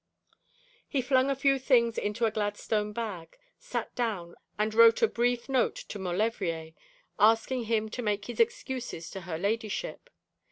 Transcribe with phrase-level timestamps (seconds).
[0.89, 5.47] He flung a few things into a Gladstone bag, sat down, and wrote a brief
[5.47, 6.71] note to Maulevrier,
[7.19, 10.09] asking him to make his excuses to her ladyship.